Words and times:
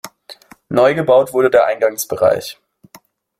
Neu 0.69 0.95
gebaut 0.95 1.31
wurde 1.31 1.51
der 1.51 1.67
Eingangsbereich. 1.67 2.57